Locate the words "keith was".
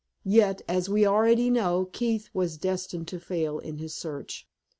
1.85-2.57